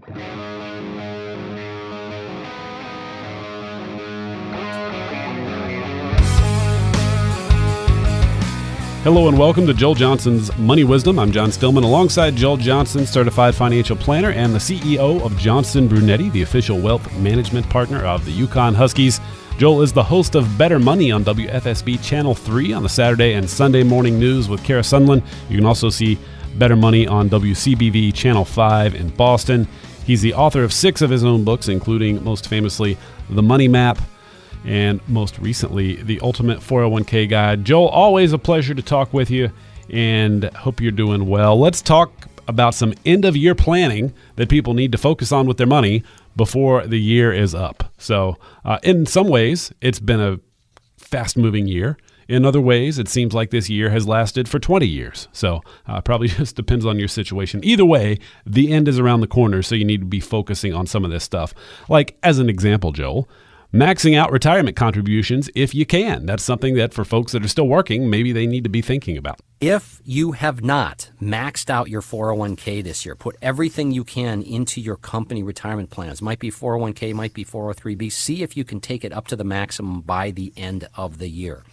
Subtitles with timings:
[0.00, 0.14] Hello
[9.26, 11.18] and welcome to Joel Johnson's Money Wisdom.
[11.18, 16.30] I'm John Stillman alongside Joel Johnson, certified financial planner and the CEO of Johnson Brunetti,
[16.30, 19.20] the official wealth management partner of the UConn Huskies.
[19.56, 23.50] Joel is the host of Better Money on WFSB Channel 3 on the Saturday and
[23.50, 25.24] Sunday morning news with Kara Sundlun.
[25.48, 26.16] You can also see
[26.54, 29.66] Better Money on WCVB Channel 5 in Boston.
[30.08, 32.96] He's the author of six of his own books, including most famously
[33.28, 33.98] The Money Map,
[34.64, 37.62] and most recently, the Ultimate 401k Guide.
[37.62, 39.50] Joel, always a pleasure to talk with you
[39.90, 41.60] and hope you're doing well.
[41.60, 42.10] Let's talk
[42.48, 46.02] about some end of year planning that people need to focus on with their money
[46.36, 47.92] before the year is up.
[47.98, 50.40] So, uh, in some ways, it's been a
[50.96, 51.98] fast moving year.
[52.28, 55.28] In other ways, it seems like this year has lasted for 20 years.
[55.32, 57.64] So, uh, probably just depends on your situation.
[57.64, 60.86] Either way, the end is around the corner, so you need to be focusing on
[60.86, 61.54] some of this stuff.
[61.88, 63.28] Like, as an example, Joel,
[63.72, 66.26] maxing out retirement contributions if you can.
[66.26, 69.16] That's something that for folks that are still working, maybe they need to be thinking
[69.16, 69.40] about.
[69.60, 74.80] If you have not maxed out your 401k this year, put everything you can into
[74.80, 76.22] your company retirement plans.
[76.22, 78.12] Might be 401k, might be 403b.
[78.12, 81.28] See if you can take it up to the maximum by the end of the
[81.28, 81.64] year.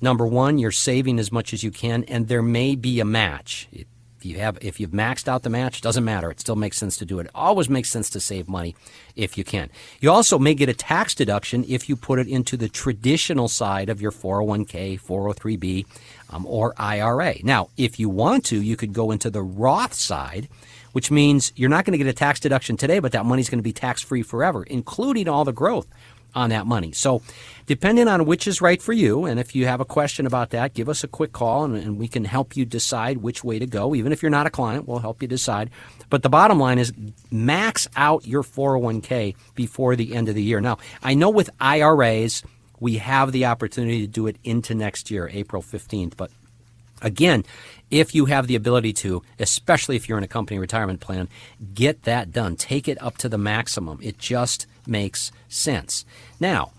[0.00, 3.68] Number one, you're saving as much as you can, and there may be a match.
[3.72, 3.86] It
[4.26, 6.30] you have if you've maxed out the match, doesn't matter.
[6.30, 7.26] It still makes sense to do it.
[7.26, 7.30] it.
[7.34, 8.74] Always makes sense to save money
[9.14, 9.70] if you can.
[10.00, 13.88] You also may get a tax deduction if you put it into the traditional side
[13.88, 15.86] of your 401k, 403b,
[16.30, 17.36] um, or IRA.
[17.42, 20.48] Now, if you want to, you could go into the Roth side,
[20.92, 23.58] which means you're not going to get a tax deduction today, but that money's going
[23.58, 25.86] to be tax free forever, including all the growth
[26.36, 26.92] on that money.
[26.92, 27.22] So,
[27.64, 30.74] depending on which is right for you, and if you have a question about that,
[30.74, 33.66] give us a quick call and, and, we can help you decide which way to
[33.66, 33.94] go.
[33.94, 35.70] Even if you're not a client, we'll help you decide.
[36.10, 36.92] But the bottom line is
[37.30, 40.60] max out your 401k before the end of the year.
[40.60, 42.42] Now, I know with IRAs,
[42.78, 46.30] we have the opportunity to do it into next year, April 15th, but
[47.02, 47.44] Again,
[47.90, 51.28] if you have the ability to, especially if you're in a company retirement plan,
[51.74, 52.56] get that done.
[52.56, 53.98] Take it up to the maximum.
[54.02, 56.04] It just makes sense.
[56.38, 56.72] Now,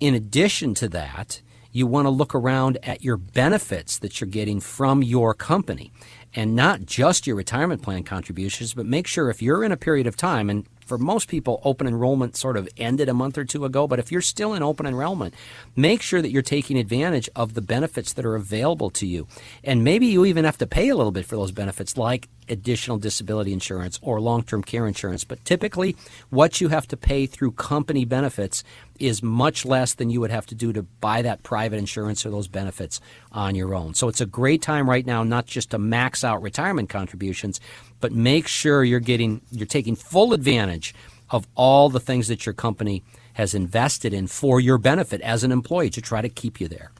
[0.00, 1.40] in addition to that,
[1.72, 5.92] you want to look around at your benefits that you're getting from your company.
[6.32, 10.06] And not just your retirement plan contributions, but make sure if you're in a period
[10.06, 13.64] of time, and for most people, open enrollment sort of ended a month or two
[13.64, 13.86] ago.
[13.86, 15.34] But if you're still in open enrollment,
[15.76, 19.26] make sure that you're taking advantage of the benefits that are available to you.
[19.62, 22.98] And maybe you even have to pay a little bit for those benefits, like additional
[22.98, 25.24] disability insurance or long term care insurance.
[25.24, 25.96] But typically,
[26.30, 28.64] what you have to pay through company benefits
[28.98, 32.30] is much less than you would have to do to buy that private insurance or
[32.30, 33.00] those benefits
[33.32, 33.94] on your own.
[33.94, 37.60] So it's a great time right now, not just to max out retirement contributions,
[38.00, 40.94] but make sure you're getting you're taking full advantage
[41.30, 43.02] of all the things that your company
[43.34, 46.92] has invested in for your benefit as an employee to try to keep you there.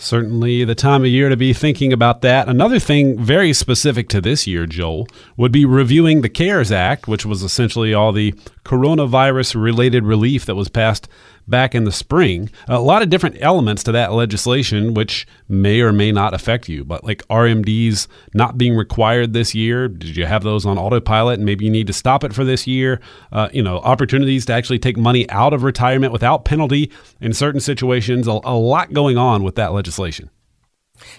[0.00, 2.48] Certainly, the time of year to be thinking about that.
[2.48, 7.26] Another thing very specific to this year, Joel, would be reviewing the CARES Act, which
[7.26, 8.30] was essentially all the
[8.64, 11.08] coronavirus related relief that was passed
[11.48, 12.50] back in the spring.
[12.68, 16.84] A lot of different elements to that legislation, which may or may not affect you.
[16.84, 21.46] But like RMDs not being required this year, did you have those on autopilot and
[21.46, 23.00] maybe you need to stop it for this year?
[23.32, 27.60] Uh, you know, opportunities to actually take money out of retirement without penalty in certain
[27.60, 28.26] situations.
[28.26, 30.30] A, a lot going on with that legislation.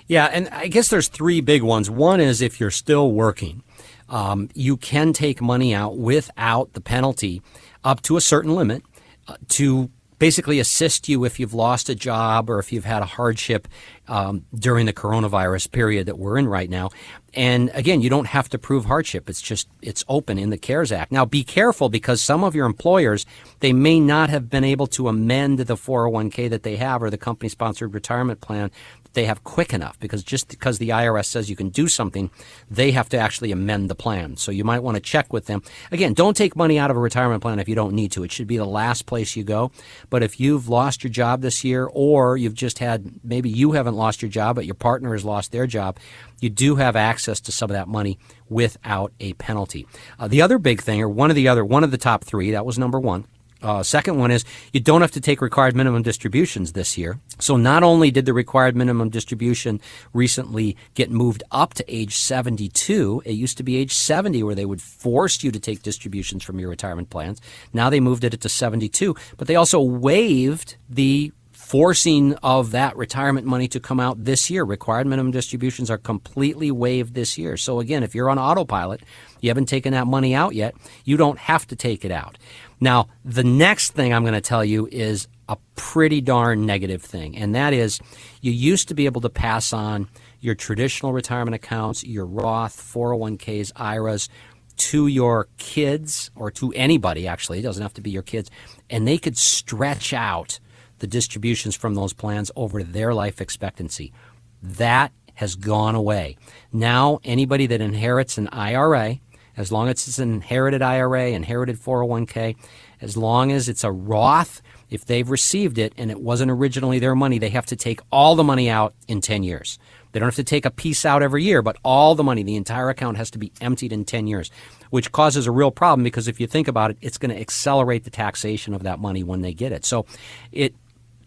[0.07, 1.89] Yeah, and I guess there's three big ones.
[1.89, 3.63] One is if you're still working.
[4.09, 7.41] Um, you can take money out without the penalty
[7.83, 8.81] up to a certain limit
[9.27, 13.05] uh, to basically assist you if you've lost a job or if you've had a
[13.05, 13.67] hardship
[14.07, 16.89] um, during the coronavirus period that we're in right now.
[17.33, 19.29] And again, you don't have to prove hardship.
[19.29, 21.11] It's just, it's open in the CARES Act.
[21.11, 23.25] Now be careful because some of your employers,
[23.59, 27.17] they may not have been able to amend the 401k that they have or the
[27.17, 28.71] company sponsored retirement plan
[29.13, 32.29] they have quick enough because just because the IRS says you can do something,
[32.69, 34.37] they have to actually amend the plan.
[34.37, 35.63] So you might want to check with them.
[35.91, 38.23] Again, don't take money out of a retirement plan if you don't need to.
[38.23, 39.71] It should be the last place you go.
[40.09, 43.95] But if you've lost your job this year or you've just had maybe you haven't
[43.95, 45.97] lost your job but your partner has lost their job,
[46.39, 48.17] you do have access to some of that money
[48.47, 49.87] without a penalty.
[50.17, 52.51] Uh, the other big thing or one of the other one of the top 3,
[52.51, 53.25] that was number 1
[53.61, 57.19] uh, second one is you don't have to take required minimum distributions this year.
[57.39, 59.81] So not only did the required minimum distribution
[60.13, 64.65] recently get moved up to age 72, it used to be age 70 where they
[64.65, 67.41] would force you to take distributions from your retirement plans.
[67.73, 71.31] Now they moved it to 72, but they also waived the
[71.69, 74.63] forcing of that retirement money to come out this year.
[74.63, 77.57] Required minimum distributions are completely waived this year.
[77.57, 79.01] So again, if you're on autopilot,
[79.39, 80.73] you haven't taken that money out yet,
[81.05, 82.39] you don't have to take it out.
[82.79, 87.37] Now, the next thing I'm going to tell you is a pretty darn negative thing,
[87.37, 87.99] and that is
[88.41, 90.07] you used to be able to pass on
[90.39, 94.29] your traditional retirement accounts, your Roth, 401ks, IRAs
[94.77, 97.59] to your kids or to anybody, actually.
[97.59, 98.49] It doesn't have to be your kids.
[98.89, 100.59] And they could stretch out
[100.99, 104.13] the distributions from those plans over their life expectancy.
[104.61, 106.37] That has gone away.
[106.71, 109.19] Now, anybody that inherits an IRA,
[109.59, 112.55] as long as it's an inherited IRA, inherited 401k,
[113.01, 117.13] as long as it's a Roth, if they've received it and it wasn't originally their
[117.13, 119.77] money, they have to take all the money out in 10 years.
[120.13, 122.55] They don't have to take a piece out every year, but all the money, the
[122.55, 124.49] entire account has to be emptied in 10 years,
[124.91, 128.05] which causes a real problem because if you think about it, it's going to accelerate
[128.05, 129.83] the taxation of that money when they get it.
[129.83, 130.05] So
[130.53, 130.73] it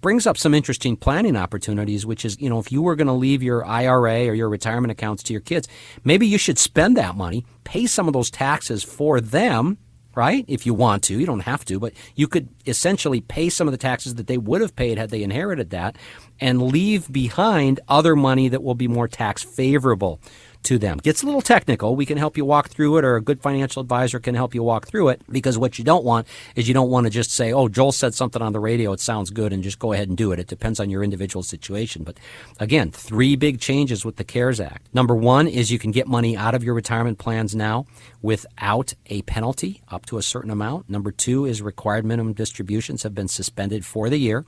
[0.02, 3.12] brings up some interesting planning opportunities, which is, you know, if you were going to
[3.14, 5.66] leave your IRA or your retirement accounts to your kids,
[6.04, 9.78] maybe you should spend that money, pay some of those taxes for them
[10.14, 10.44] right?
[10.46, 13.72] If you want to, you don't have to, but you could essentially pay some of
[13.72, 15.96] the taxes that they would have paid had they inherited that
[16.40, 20.20] and leave behind other money that will be more tax favorable
[20.64, 20.98] to them.
[20.98, 21.96] Gets a little technical.
[21.96, 24.62] We can help you walk through it, or a good financial advisor can help you
[24.62, 25.22] walk through it.
[25.30, 26.26] Because what you don't want
[26.56, 28.92] is you don't want to just say, "Oh, Joel said something on the radio.
[28.92, 30.38] It sounds good," and just go ahead and do it.
[30.38, 32.04] It depends on your individual situation.
[32.04, 32.18] But
[32.58, 34.86] again, three big changes with the CARES Act.
[34.94, 37.86] Number one is you can get money out of your retirement plans now
[38.20, 40.88] without a penalty up to a certain amount.
[40.88, 44.44] Number two is required minimum distributions have been suspended for the year,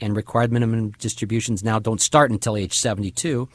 [0.00, 3.48] and required minimum distributions now don't start until age 72.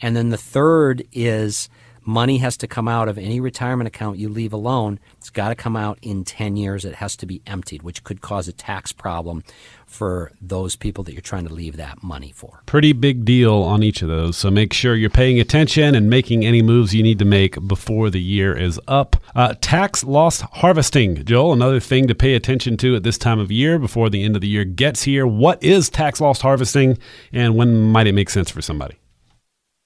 [0.00, 1.68] And then the third is
[2.04, 4.98] money has to come out of any retirement account you leave alone.
[5.18, 6.84] It's got to come out in 10 years.
[6.84, 9.44] It has to be emptied, which could cause a tax problem
[9.86, 12.62] for those people that you're trying to leave that money for.
[12.66, 14.36] Pretty big deal on each of those.
[14.36, 18.10] So make sure you're paying attention and making any moves you need to make before
[18.10, 19.16] the year is up.
[19.34, 23.50] Uh, tax loss harvesting, Joel, another thing to pay attention to at this time of
[23.50, 25.26] year before the end of the year gets here.
[25.26, 26.98] What is tax loss harvesting
[27.32, 28.99] and when might it make sense for somebody?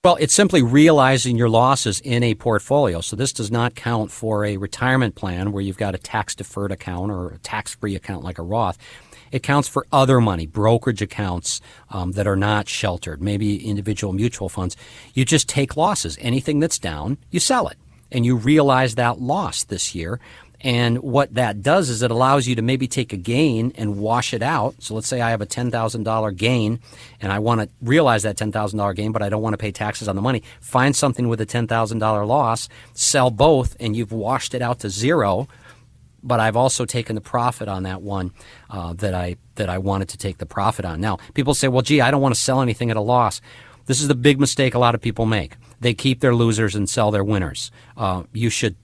[0.04, 3.00] Well, it's simply realizing your losses in a portfolio.
[3.00, 6.72] So this does not count for a retirement plan where you've got a tax deferred
[6.72, 8.76] account or a tax free account like a Roth.
[9.32, 14.50] It counts for other money, brokerage accounts um, that are not sheltered, maybe individual mutual
[14.50, 14.76] funds.
[15.14, 16.18] You just take losses.
[16.20, 17.78] Anything that's down, you sell it.
[18.12, 20.20] And you realize that loss this year
[20.64, 24.32] and what that does is it allows you to maybe take a gain and wash
[24.32, 24.74] it out.
[24.78, 26.80] So let's say I have a $10,000 gain
[27.20, 30.08] and I want to realize that $10,000 gain, but I don't want to pay taxes
[30.08, 30.42] on the money.
[30.62, 35.48] Find something with a $10,000 loss, sell both, and you've washed it out to zero.
[36.22, 38.32] But I've also taken the profit on that one
[38.70, 40.98] uh, that I that I wanted to take the profit on.
[40.98, 43.42] Now, people say, "Well, gee, I don't want to sell anything at a loss."
[43.84, 45.56] This is the big mistake a lot of people make.
[45.80, 47.70] They keep their losers and sell their winners.
[47.94, 48.74] Uh, you should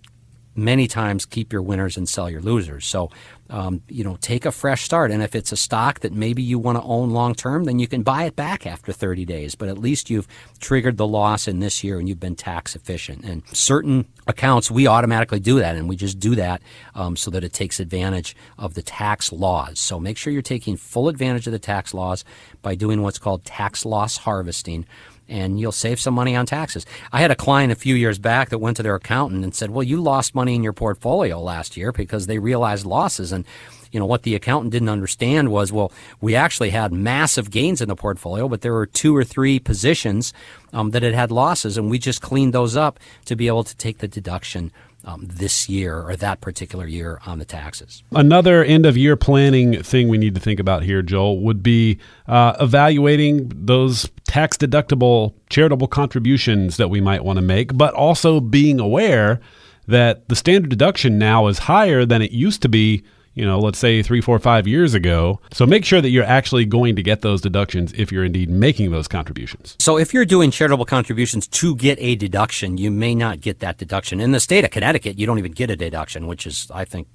[0.61, 2.87] many times keep your winners and sell your losers.
[2.87, 3.11] So,
[3.49, 5.11] um, you know, take a fresh start.
[5.11, 7.89] And if it's a stock that maybe you want to own long term, then you
[7.89, 9.55] can buy it back after 30 days.
[9.55, 10.29] But at least you've
[10.61, 13.25] triggered the loss in this year and you've been tax efficient.
[13.25, 15.77] And certain accounts, we automatically do that.
[15.77, 16.63] And we just do that
[16.95, 19.81] um, so that it takes advantage of the tax laws.
[19.81, 22.25] So make sure you're taking full advantage of the tax laws
[22.63, 24.87] by doing what's called tax loss harvesting
[25.31, 26.85] and you'll save some money on taxes.
[27.13, 29.71] I had a client a few years back that went to their accountant and said,
[29.71, 33.45] "Well, you lost money in your portfolio last year because they realized losses." And
[33.93, 37.89] you know what the accountant didn't understand was, well, we actually had massive gains in
[37.89, 40.33] the portfolio, but there were two or three positions
[40.73, 43.77] um, that had had losses, and we just cleaned those up to be able to
[43.77, 44.71] take the deduction
[45.05, 48.03] um, this year or that particular year on the taxes.
[48.13, 51.99] Another end of year planning thing we need to think about here, Joel, would be
[52.27, 58.41] uh, evaluating those tax deductible charitable contributions that we might want to make, but also
[58.41, 59.41] being aware
[59.87, 63.03] that the standard deduction now is higher than it used to be
[63.35, 65.41] you know, let's say three, four, five years ago.
[65.53, 68.91] So make sure that you're actually going to get those deductions if you're indeed making
[68.91, 69.77] those contributions.
[69.79, 73.79] So if you're doing charitable contributions to get a deduction, you may not get that
[73.79, 74.21] deduction.
[74.21, 77.07] In the state of Connecticut, you don't even get a deduction, which is, I think,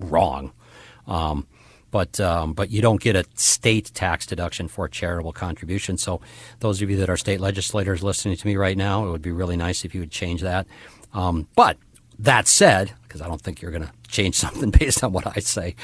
[0.00, 0.52] wrong.
[1.06, 1.46] Um,
[1.90, 5.98] but um, but you don't get a state tax deduction for a charitable contribution.
[5.98, 6.20] So
[6.60, 9.32] those of you that are state legislators listening to me right now, it would be
[9.32, 10.66] really nice if you would change that.
[11.12, 11.78] Um, but
[12.20, 15.40] That said, because I don't think you're going to change something based on what I
[15.40, 15.74] say.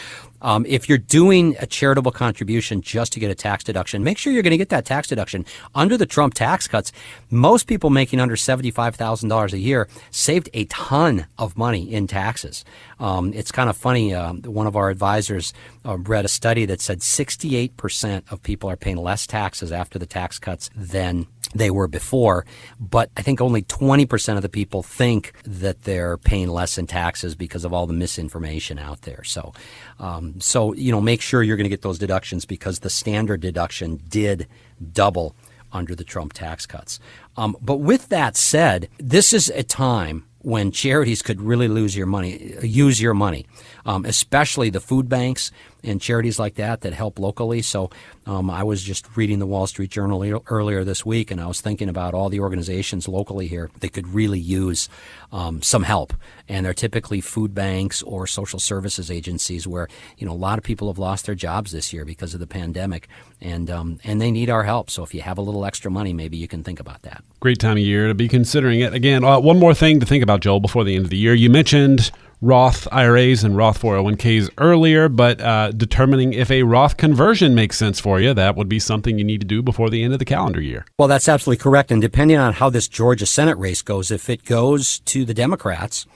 [0.43, 4.35] Um, if you're doing a charitable contribution just to get a tax deduction, make sure
[4.35, 5.47] you're going to get that tax deduction.
[5.75, 6.93] Under the Trump tax cuts,
[7.31, 12.66] most people making under $75,000 a year saved a ton of money in taxes.
[13.00, 14.12] Um, it's kind of funny.
[14.12, 15.55] Uh, one of our advisors
[15.87, 20.07] uh, read a study that said 68% of people are paying less taxes after the
[20.07, 21.26] tax cuts than
[21.57, 22.47] they were before.
[22.79, 27.35] But I think only 20% of the people think that they're paying less in taxes
[27.35, 29.25] because of all the misinformation out there.
[29.25, 29.53] So,
[29.99, 33.41] um, so you know, make sure you're going to get those deductions because the standard
[33.41, 34.47] deduction did
[34.93, 35.35] double
[35.73, 36.99] under the Trump tax cuts.
[37.37, 42.07] Um, but with that said, this is a time when charities could really lose your
[42.07, 43.47] money, use your money,
[43.85, 45.51] um, especially the food banks
[45.87, 47.62] and charities like that that help locally.
[47.62, 47.90] So
[48.26, 51.61] um, I was just reading the Wall Street Journal earlier this week, and I was
[51.61, 54.88] thinking about all the organizations locally here that could really use
[55.33, 56.12] um, some help.
[56.49, 59.88] And they're typically food banks or social services agencies where
[60.19, 62.47] you know a lot of people have lost their jobs this year because of the
[62.47, 63.09] pandemic,
[63.40, 64.90] and um, and they need our help.
[64.90, 67.23] So if you have a little extra money, maybe you can think about that.
[67.40, 68.95] Great time of year to be considering it.
[68.95, 71.35] Again, uh, one more thing to think about, Joel, before the end of the year.
[71.35, 72.11] You mentioned
[72.43, 77.99] Roth IRAs and Roth 401ks earlier, but uh, determining if a Roth conversion makes sense
[77.99, 80.25] for you, that would be something you need to do before the end of the
[80.26, 80.85] calendar year.
[80.99, 81.90] Well, that's absolutely correct.
[81.90, 86.07] And depending on how this Georgia Senate race goes, if it goes to the Democrats,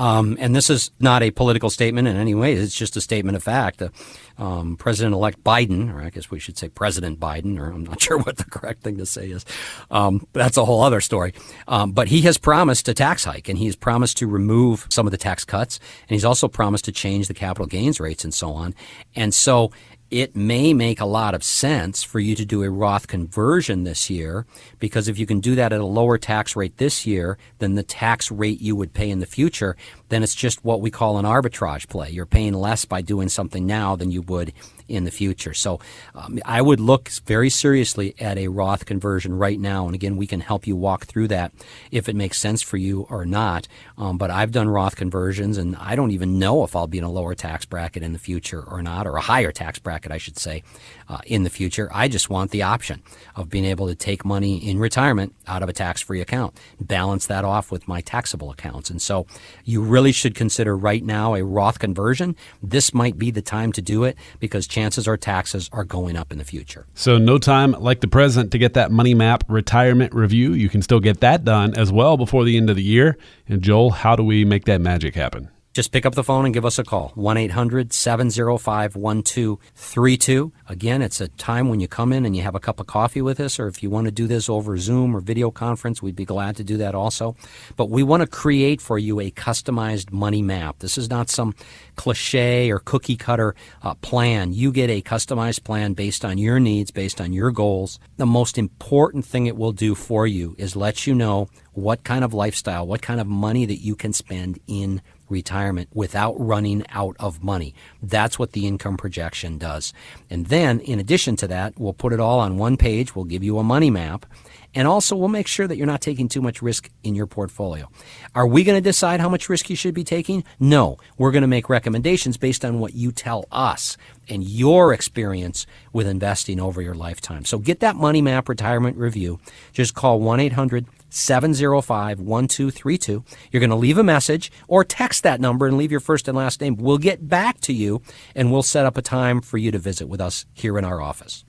[0.00, 2.54] um, and this is not a political statement in any way.
[2.54, 3.82] It's just a statement of fact.
[3.82, 3.90] Uh,
[4.38, 8.16] um, President-elect Biden, or I guess we should say President Biden, or I'm not sure
[8.16, 9.44] what the correct thing to say is.
[9.90, 11.34] Um, that's a whole other story.
[11.68, 15.10] Um, but he has promised a tax hike, and he's promised to remove some of
[15.10, 15.78] the tax cuts,
[16.08, 18.74] and he's also promised to change the capital gains rates and so on.
[19.14, 19.70] And so
[20.10, 24.10] it may make a lot of sense for you to do a Roth conversion this
[24.10, 24.44] year
[24.78, 27.82] because if you can do that at a lower tax rate this year than the
[27.84, 29.76] tax rate you would pay in the future,
[30.08, 32.10] then it's just what we call an arbitrage play.
[32.10, 34.52] You're paying less by doing something now than you would
[34.90, 35.54] in the future.
[35.54, 35.80] So
[36.14, 39.86] um, I would look very seriously at a Roth conversion right now.
[39.86, 41.52] And again, we can help you walk through that
[41.90, 43.68] if it makes sense for you or not.
[43.96, 47.04] Um, but I've done Roth conversions and I don't even know if I'll be in
[47.04, 50.18] a lower tax bracket in the future or not, or a higher tax bracket, I
[50.18, 50.62] should say,
[51.08, 51.88] uh, in the future.
[51.92, 53.02] I just want the option
[53.36, 57.26] of being able to take money in retirement out of a tax free account, balance
[57.26, 58.90] that off with my taxable accounts.
[58.90, 59.26] And so
[59.64, 63.82] you really should consider right now a Roth conversion, this might be the time to
[63.82, 66.86] do it because chances are taxes are going up in the future.
[66.94, 70.52] So, no time like the present to get that Money Map retirement review.
[70.52, 73.16] You can still get that done as well before the end of the year.
[73.48, 75.50] And, Joel, how do we make that magic happen?
[75.72, 77.12] Just pick up the phone and give us a call.
[77.14, 80.52] 1 800 705 1232.
[80.68, 83.22] Again, it's a time when you come in and you have a cup of coffee
[83.22, 86.16] with us, or if you want to do this over Zoom or video conference, we'd
[86.16, 87.36] be glad to do that also.
[87.76, 90.80] But we want to create for you a customized money map.
[90.80, 91.54] This is not some
[91.94, 94.52] cliche or cookie cutter uh, plan.
[94.52, 98.00] You get a customized plan based on your needs, based on your goals.
[98.16, 102.24] The most important thing it will do for you is let you know what kind
[102.24, 105.00] of lifestyle, what kind of money that you can spend in
[105.30, 107.74] retirement without running out of money.
[108.02, 109.92] That's what the income projection does.
[110.28, 113.14] And then, in addition to that, we'll put it all on one page.
[113.14, 114.26] We'll give you a money map.
[114.74, 117.90] And also, we'll make sure that you're not taking too much risk in your portfolio.
[118.36, 120.44] Are we going to decide how much risk you should be taking?
[120.60, 120.96] No.
[121.18, 123.96] We're going to make recommendations based on what you tell us
[124.28, 127.44] and your experience with investing over your lifetime.
[127.44, 129.40] So get that Money Map Retirement Review.
[129.72, 133.24] Just call 1 800 705 1232.
[133.50, 136.36] You're going to leave a message or text that number and leave your first and
[136.36, 136.76] last name.
[136.76, 138.02] We'll get back to you
[138.34, 141.00] and we'll set up a time for you to visit with us here in our
[141.00, 141.44] office.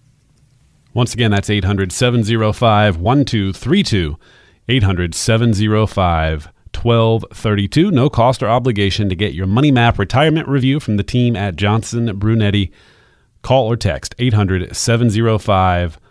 [0.93, 4.17] Once again, that's 800 705 1232.
[4.67, 7.91] 800 705 1232.
[7.91, 11.55] No cost or obligation to get your Money Map retirement review from the team at
[11.55, 12.71] Johnson Brunetti.
[13.41, 16.10] Call or text 800 705 1232.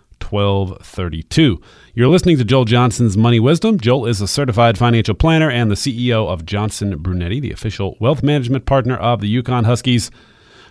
[1.95, 3.81] You're listening to Joel Johnson's Money Wisdom.
[3.81, 8.23] Joel is a certified financial planner and the CEO of Johnson Brunetti, the official wealth
[8.23, 10.11] management partner of the UConn Huskies.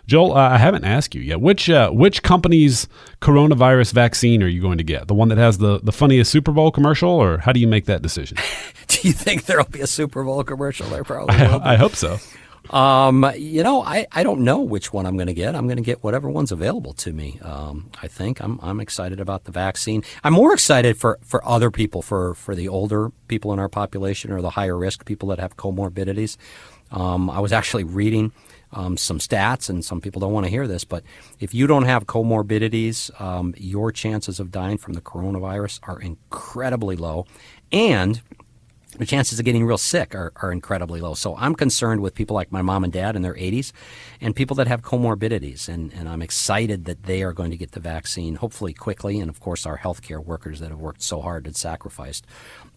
[0.09, 1.39] Joel, uh, I haven't asked you yet.
[1.39, 2.87] Which uh, which company's
[3.21, 5.07] coronavirus vaccine are you going to get?
[5.07, 7.85] The one that has the, the funniest Super Bowl commercial, or how do you make
[7.85, 8.37] that decision?
[8.87, 10.87] do you think there'll be a Super Bowl commercial?
[10.87, 11.35] There probably.
[11.35, 12.17] I, I hope so.
[12.69, 15.55] Um, you know, I, I don't know which one I'm going to get.
[15.55, 17.39] I'm going to get whatever one's available to me.
[17.41, 20.03] Um, I think I'm I'm excited about the vaccine.
[20.23, 24.31] I'm more excited for, for other people, for for the older people in our population
[24.31, 26.37] or the higher risk people that have comorbidities.
[26.91, 28.31] Um, I was actually reading
[28.71, 31.03] um, some stats, and some people don't want to hear this, but
[31.39, 36.95] if you don't have comorbidities, um, your chances of dying from the coronavirus are incredibly
[36.95, 37.25] low.
[37.71, 38.21] And
[38.99, 41.13] the chances of getting real sick are, are incredibly low.
[41.13, 43.71] So I'm concerned with people like my mom and dad in their 80s
[44.19, 45.69] and people that have comorbidities.
[45.69, 49.21] And, and I'm excited that they are going to get the vaccine, hopefully quickly.
[49.21, 52.27] And of course, our healthcare workers that have worked so hard and sacrificed.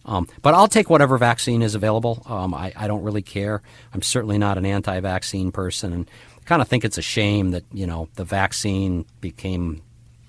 [0.05, 2.23] Um, but I'll take whatever vaccine is available.
[2.25, 3.61] Um, I, I don't really care.
[3.93, 5.91] I'm certainly not an anti vaccine person.
[5.91, 9.81] And I kind of think it's a shame that, you know, the vaccine became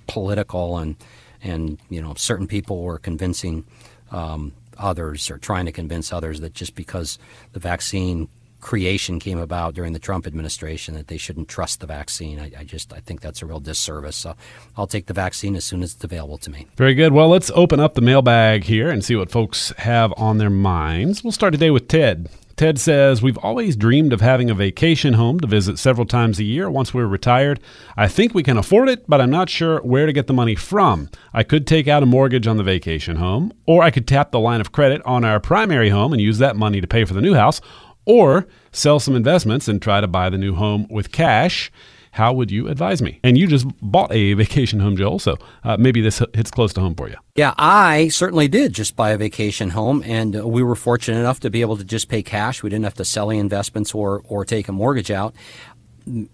[0.08, 0.96] political and,
[1.40, 3.64] and you know, certain people were convincing.
[4.10, 7.18] Um, others or trying to convince others that just because
[7.52, 8.28] the vaccine
[8.64, 12.40] creation came about during the Trump administration that they shouldn't trust the vaccine.
[12.40, 14.16] I, I, just I think that's a real disservice.
[14.16, 14.34] So
[14.76, 16.66] I'll take the vaccine as soon as it's available to me.
[16.76, 17.12] Very good.
[17.12, 21.22] Well, let's open up the mailbag here and see what folks have on their minds.
[21.22, 22.30] We'll start today with Ted.
[22.56, 26.44] Ted says, We've always dreamed of having a vacation home to visit several times a
[26.44, 27.58] year once we're retired.
[27.96, 30.54] I think we can afford it, but I'm not sure where to get the money
[30.54, 31.10] from.
[31.32, 34.38] I could take out a mortgage on the vacation home, or I could tap the
[34.38, 37.22] line of credit on our primary home and use that money to pay for the
[37.22, 37.60] new house,
[38.04, 41.72] or sell some investments and try to buy the new home with cash.
[42.14, 43.18] How would you advise me?
[43.24, 46.80] And you just bought a vacation home, Joel, so uh, maybe this hits close to
[46.80, 47.16] home for you.
[47.34, 51.40] Yeah, I certainly did just buy a vacation home, and uh, we were fortunate enough
[51.40, 52.62] to be able to just pay cash.
[52.62, 55.34] We didn't have to sell any investments or, or take a mortgage out.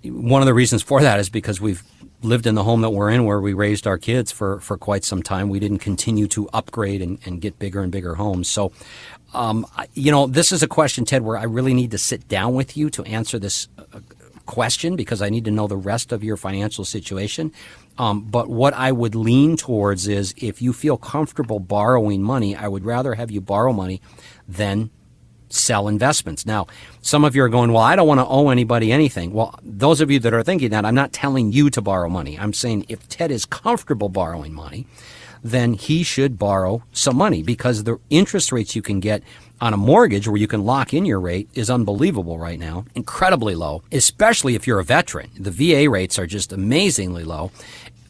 [0.02, 1.82] One of the reasons for that is because we've
[2.22, 5.02] lived in the home that we're in where we raised our kids for, for quite
[5.02, 5.48] some time.
[5.48, 8.48] We didn't continue to upgrade and, and get bigger and bigger homes.
[8.48, 8.72] So,
[9.32, 12.52] um, you know, this is a question, Ted, where I really need to sit down
[12.54, 14.00] with you to answer this uh,
[14.50, 17.52] question because I need to know the rest of your financial situation.
[17.98, 22.66] Um, but what I would lean towards is if you feel comfortable borrowing money, I
[22.66, 24.00] would rather have you borrow money
[24.48, 24.90] than
[25.50, 26.44] sell investments.
[26.44, 26.66] Now,
[27.00, 29.32] some of you are going, well, I don't want to owe anybody anything.
[29.32, 32.36] Well, those of you that are thinking that, I'm not telling you to borrow money.
[32.38, 34.86] I'm saying if Ted is comfortable borrowing money,
[35.42, 39.22] then he should borrow some money because the interest rates you can get
[39.60, 43.54] on a mortgage where you can lock in your rate is unbelievable right now, incredibly
[43.54, 45.30] low, especially if you're a veteran.
[45.38, 47.50] The VA rates are just amazingly low.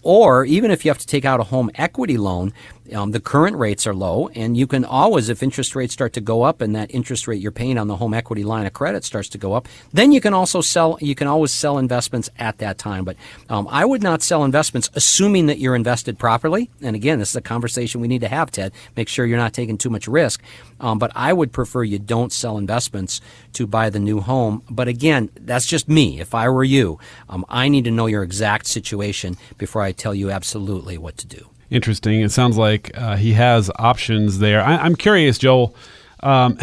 [0.02, 2.52] Or even if you have to take out a home equity loan,
[2.94, 6.20] um, the current rates are low, and you can always, if interest rates start to
[6.20, 9.04] go up and that interest rate you're paying on the home equity line of credit
[9.04, 10.98] starts to go up, then you can also sell.
[11.00, 13.04] You can always sell investments at that time.
[13.04, 13.16] But
[13.48, 16.70] um, I would not sell investments assuming that you're invested properly.
[16.82, 18.72] And again, this is a conversation we need to have, Ted.
[18.96, 20.42] Make sure you're not taking too much risk.
[20.80, 23.20] Um, but I would prefer you don't sell investments
[23.52, 24.62] to buy the new home.
[24.68, 26.20] But again, that's just me.
[26.20, 30.14] If I were you, um, I need to know your exact situation before I tell
[30.14, 32.20] you absolutely what to do interesting.
[32.20, 34.60] It sounds like uh, he has options there.
[34.60, 35.74] I, am curious, Joel.
[36.20, 36.58] Um,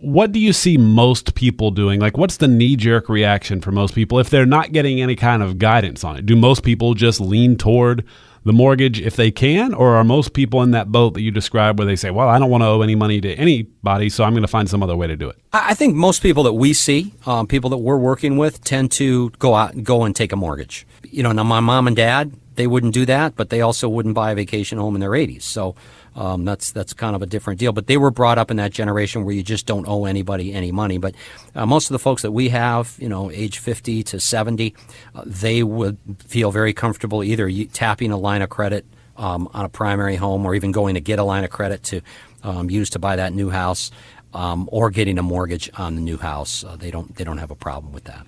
[0.00, 1.98] what do you see most people doing?
[1.98, 5.42] Like, what's the knee jerk reaction for most people if they're not getting any kind
[5.42, 6.26] of guidance on it?
[6.26, 8.04] Do most people just lean toward
[8.48, 11.78] the mortgage if they can, or are most people in that boat that you described
[11.78, 14.32] where they say, "Well, I don't want to owe any money to anybody, so I'm
[14.32, 15.36] going to find some other way to do it"?
[15.52, 19.30] I think most people that we see, um, people that we're working with, tend to
[19.38, 20.86] go out and go and take a mortgage.
[21.04, 24.14] You know, now my mom and dad, they wouldn't do that, but they also wouldn't
[24.14, 25.42] buy a vacation home in their 80s.
[25.42, 25.76] So
[26.16, 27.72] um, that's that's kind of a different deal.
[27.72, 30.72] But they were brought up in that generation where you just don't owe anybody any
[30.72, 30.98] money.
[30.98, 31.14] But
[31.54, 34.74] uh, most of the folks that we have, you know, age 50 to 70,
[35.14, 39.68] uh, they would feel very comfortable either tapping a line of credit um, on a
[39.68, 42.00] primary home or even going to get a line of credit to
[42.42, 43.90] um, use to buy that new house.
[44.34, 47.50] Um, or getting a mortgage on the new house, uh, they don't they don't have
[47.50, 48.26] a problem with that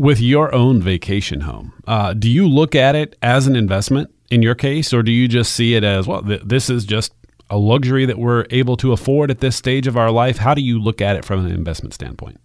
[0.00, 4.42] with your own vacation home, uh, do you look at it as an investment in
[4.42, 7.12] your case, or do you just see it as, well, th- this is just
[7.50, 10.38] a luxury that we're able to afford at this stage of our life?
[10.38, 12.40] How do you look at it from an investment standpoint?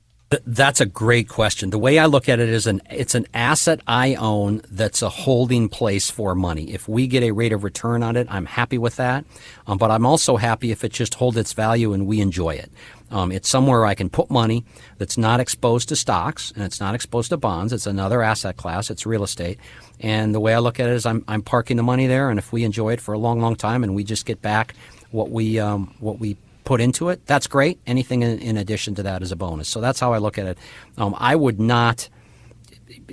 [0.46, 1.70] That's a great question.
[1.70, 5.10] The way I look at it is an it's an asset I own that's a
[5.10, 6.74] holding place for money.
[6.74, 9.24] If we get a rate of return on it, I'm happy with that.
[9.68, 12.72] Um, but I'm also happy if it just holds its value and we enjoy it.
[13.12, 14.66] Um, it's somewhere I can put money
[14.98, 17.72] that's not exposed to stocks and it's not exposed to bonds.
[17.72, 18.90] It's another asset class.
[18.90, 19.60] It's real estate.
[20.00, 22.30] And the way I look at it is I'm, I'm parking the money there.
[22.30, 24.74] And if we enjoy it for a long, long time and we just get back
[25.12, 27.80] what we, um, what we put into it, that's great.
[27.86, 29.70] Anything in, in, addition to that is a bonus.
[29.70, 30.58] So that's how I look at it.
[30.98, 32.10] Um, I would not,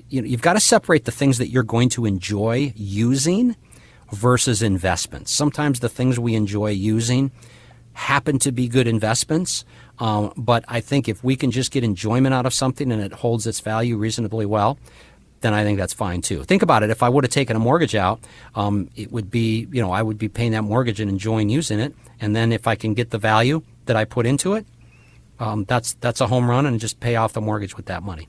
[0.09, 3.57] you know, you've got to separate the things that you're going to enjoy using
[4.11, 5.31] versus investments.
[5.31, 7.31] Sometimes the things we enjoy using
[7.95, 9.65] happen to be good investments.
[10.03, 13.13] Um, but I think if we can just get enjoyment out of something and it
[13.13, 14.77] holds its value reasonably well,
[15.43, 16.43] then I think that's fine too.
[16.43, 16.91] Think about it.
[16.91, 18.19] If I would have taken a mortgage out,
[18.57, 21.79] um, it would be, you know, I would be paying that mortgage and enjoying using
[21.79, 21.95] it.
[22.21, 24.67] And then if I can get the value that I put into it,
[25.39, 28.29] um, that's that's a home run and just pay off the mortgage with that money.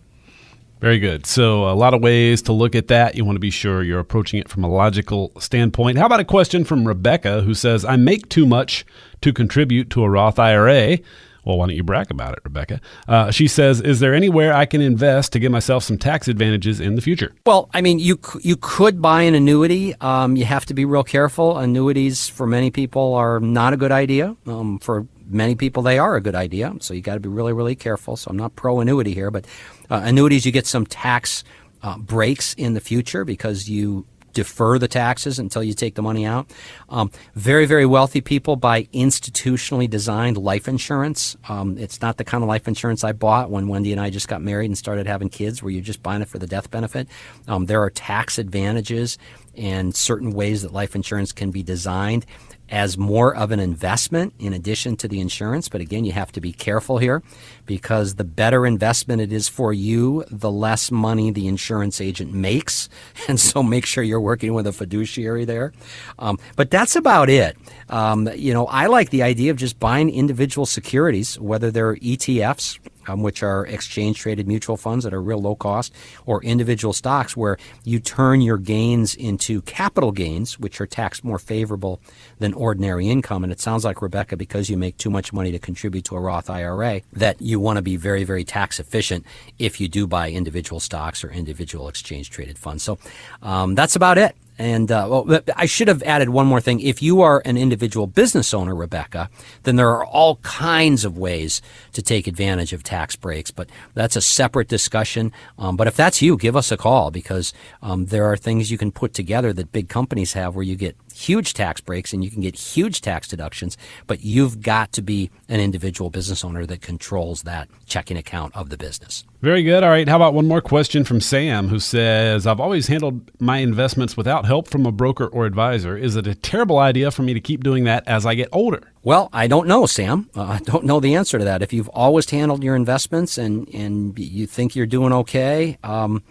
[0.79, 1.25] Very good.
[1.25, 3.15] So, a lot of ways to look at that.
[3.15, 5.97] You want to be sure you're approaching it from a logical standpoint.
[5.97, 8.85] How about a question from Rebecca who says, I make too much
[9.21, 10.99] to contribute to a Roth IRA.
[11.45, 12.79] Well, why don't you brag about it, Rebecca?
[13.07, 16.79] Uh, she says, "Is there anywhere I can invest to get myself some tax advantages
[16.79, 19.93] in the future?" Well, I mean, you you could buy an annuity.
[20.01, 21.57] Um, you have to be real careful.
[21.57, 24.35] Annuities for many people are not a good idea.
[24.47, 26.73] Um, for many people, they are a good idea.
[26.79, 28.15] So you got to be really, really careful.
[28.15, 29.45] So I'm not pro annuity here, but
[29.89, 31.43] uh, annuities, you get some tax
[31.81, 36.25] uh, breaks in the future because you defer the taxes until you take the money
[36.25, 36.49] out.
[36.89, 41.37] Um, very, very wealthy people buy institutionally designed life insurance.
[41.47, 44.27] Um, it's not the kind of life insurance I bought when Wendy and I just
[44.27, 47.07] got married and started having kids, where you're just buying it for the death benefit.
[47.47, 49.17] Um, there are tax advantages
[49.55, 52.25] and certain ways that life insurance can be designed
[52.73, 55.69] as more of an investment in addition to the insurance.
[55.69, 57.21] But again, you have to be careful here
[57.67, 62.89] because the better investment it is for you, the less money the insurance agent makes.
[63.27, 65.71] And so make sure you're working with a fiduciary there.
[66.19, 67.55] Um, but that's about it.
[67.89, 72.79] Um, you know, I like the idea of just buying individual securities, whether they're ETFs
[73.07, 75.93] um, which are exchange traded mutual funds that are real low cost,
[76.25, 81.39] or individual stocks where you turn your gains into capital gains, which are taxed more
[81.39, 81.99] favorable
[82.39, 83.43] than ordinary income.
[83.43, 86.19] And it sounds like, Rebecca, because you make too much money to contribute to a
[86.19, 89.25] Roth IRA, that you want to be very, very tax efficient
[89.59, 92.83] if you do buy individual stocks or individual exchange traded funds.
[92.83, 92.97] So
[93.41, 94.35] um, that's about it.
[94.57, 96.79] And uh, well, I should have added one more thing.
[96.79, 99.29] If you are an individual business owner, Rebecca,
[99.63, 101.61] then there are all kinds of ways
[101.93, 103.51] to take advantage of tax breaks.
[103.51, 105.31] But that's a separate discussion.
[105.57, 108.77] Um, but if that's you, give us a call because um, there are things you
[108.77, 112.31] can put together that big companies have where you get huge tax breaks and you
[112.31, 116.81] can get huge tax deductions, but you've got to be an individual business owner that
[116.81, 119.23] controls that checking account of the business.
[119.41, 119.83] Very good.
[119.83, 120.07] All right.
[120.07, 124.45] How about one more question from Sam who says, I've always handled my investments without
[124.45, 125.97] help from a broker or advisor.
[125.97, 128.91] Is it a terrible idea for me to keep doing that as I get older?
[129.03, 130.29] Well, I don't know, Sam.
[130.33, 131.61] Uh, I don't know the answer to that.
[131.61, 136.23] If you've always handled your investments and, and you think you're doing okay, um,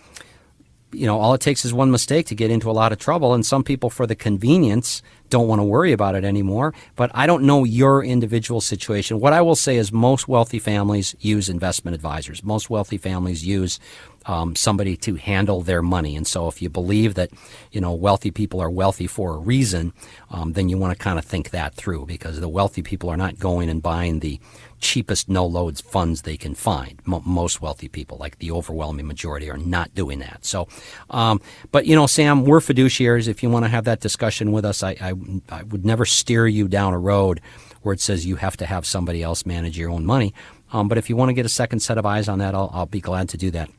[0.92, 3.34] you know, all it takes is one mistake to get into a lot of trouble.
[3.34, 6.74] And some people, for the convenience, don't want to worry about it anymore.
[6.94, 9.18] But I don't know your individual situation.
[9.18, 12.44] What I will say is most wealthy families use investment advisors.
[12.44, 13.80] Most wealthy families use
[14.26, 16.16] um, somebody to handle their money.
[16.16, 17.30] And so, if you believe that
[17.70, 19.92] you know wealthy people are wealthy for a reason,
[20.30, 23.16] um, then you want to kind of think that through because the wealthy people are
[23.16, 24.40] not going and buying the
[24.82, 27.00] cheapest no loads funds they can find.
[27.06, 30.44] M- most wealthy people, like the overwhelming majority, are not doing that.
[30.44, 30.68] So,
[31.08, 33.28] um, but you know, Sam, we're fiduciaries.
[33.28, 35.14] If you want to have that discussion with us, I, I,
[35.48, 37.40] I would never steer you down a road
[37.82, 40.34] where it says you have to have somebody else manage your own money.
[40.72, 42.70] Um, but if you want to get a second set of eyes on that, I'll,
[42.72, 43.70] I'll be glad to do that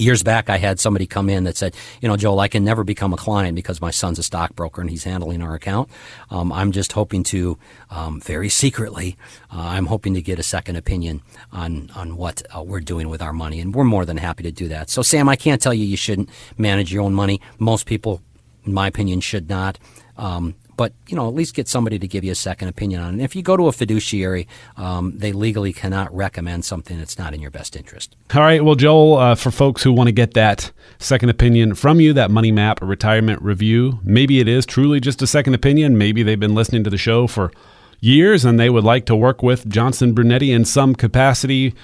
[0.00, 2.84] years back, I had somebody come in that said, you know, Joel, I can never
[2.84, 5.90] become a client because my son's a stockbroker and he's handling our account.
[6.30, 7.58] Um, I'm just hoping to,
[7.90, 9.16] um, very secretly,
[9.52, 13.22] uh, I'm hoping to get a second opinion on on what uh, we're doing with
[13.22, 14.90] our money, and we're more than happy to do that.
[14.90, 17.40] So, Sam, I can't tell you you shouldn't manage your own money.
[17.58, 18.22] Most people,
[18.64, 19.78] in my opinion, should not.
[20.16, 23.08] Um, but you know at least get somebody to give you a second opinion on
[23.08, 23.12] it.
[23.12, 27.34] And if you go to a fiduciary, um, they legally cannot recommend something that's not
[27.34, 28.16] in your best interest.
[28.34, 32.00] All right, well, Joel, uh, for folks who want to get that second opinion from
[32.00, 35.98] you, that money map, retirement review, maybe it is truly just a second opinion.
[35.98, 37.52] Maybe they've been listening to the show for
[38.00, 41.74] years and they would like to work with Johnson Brunetti in some capacity.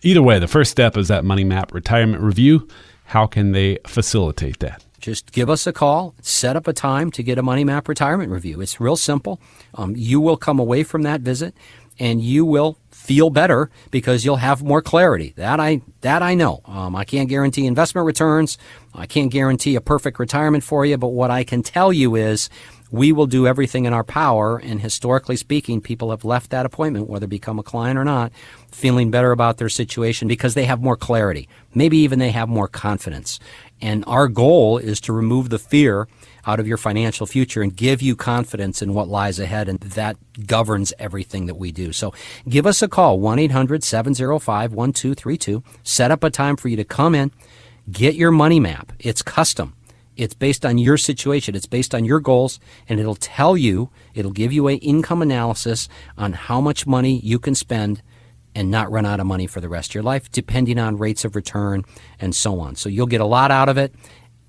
[0.00, 2.66] Either way, the first step is that money map retirement review.
[3.04, 4.86] How can they facilitate that?
[4.98, 8.30] Just give us a call, set up a time to get a Money Map retirement
[8.32, 8.60] review.
[8.60, 9.40] It's real simple.
[9.74, 11.54] Um, you will come away from that visit
[11.98, 15.32] and you will feel better because you'll have more clarity.
[15.36, 16.60] That I that I know.
[16.64, 18.58] Um, I can't guarantee investment returns.
[18.94, 22.50] I can't guarantee a perfect retirement for you, but what I can tell you is
[22.90, 24.58] we will do everything in our power.
[24.58, 28.32] And historically speaking, people have left that appointment, whether become a client or not,
[28.70, 31.48] feeling better about their situation because they have more clarity.
[31.74, 33.38] Maybe even they have more confidence.
[33.80, 36.08] And our goal is to remove the fear
[36.46, 39.68] out of your financial future and give you confidence in what lies ahead.
[39.68, 41.92] And that governs everything that we do.
[41.92, 42.14] So
[42.48, 45.62] give us a call, 1 800 705 1232.
[45.82, 47.30] Set up a time for you to come in,
[47.90, 48.92] get your money map.
[48.98, 49.74] It's custom.
[50.18, 51.54] It's based on your situation.
[51.54, 55.88] It's based on your goals, and it'll tell you, it'll give you an income analysis
[56.18, 58.02] on how much money you can spend
[58.54, 61.24] and not run out of money for the rest of your life, depending on rates
[61.24, 61.84] of return
[62.18, 62.74] and so on.
[62.74, 63.94] So you'll get a lot out of it.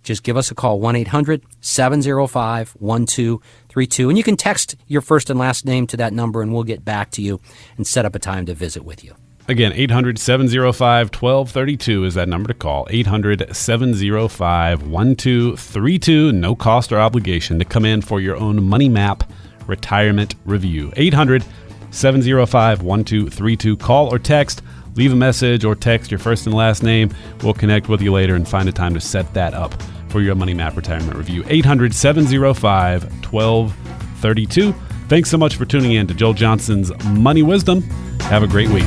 [0.01, 4.09] Just give us a call, 1 800 705 1232.
[4.09, 6.83] And you can text your first and last name to that number, and we'll get
[6.83, 7.39] back to you
[7.77, 9.13] and set up a time to visit with you.
[9.49, 12.85] Again, 800 705 1232 is that number to call.
[12.91, 16.31] 800 705 1232.
[16.33, 19.23] No cost or obligation to come in for your own Money Map
[19.65, 20.93] retirement review.
[20.97, 21.43] 800
[21.89, 23.77] 705 1232.
[23.77, 24.61] Call or text.
[24.93, 27.09] Leave a message or text your first and last name.
[27.41, 29.73] We'll connect with you later and find a time to set that up
[30.09, 31.43] for your Money Map retirement review.
[31.47, 34.75] 800 705 1232.
[35.07, 37.81] Thanks so much for tuning in to Joel Johnson's Money Wisdom.
[38.21, 38.85] Have a great week.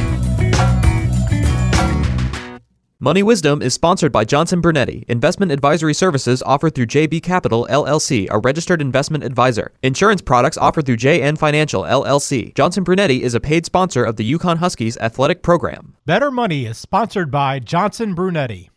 [3.02, 8.28] Money Wisdom is sponsored by Johnson Brunetti, investment advisory services offered through JB Capital LLC,
[8.30, 9.72] a registered investment advisor.
[9.82, 12.54] Insurance products offered through JN Financial LLC.
[12.54, 15.96] Johnson Brunetti is a paid sponsor of the UConn Huskies athletic program.
[16.06, 18.71] Better Money is sponsored by Johnson Brunetti.